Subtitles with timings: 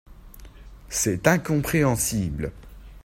[0.89, 2.51] C’est incompréhensible.